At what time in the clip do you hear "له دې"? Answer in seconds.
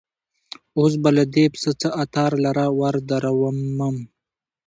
1.17-1.45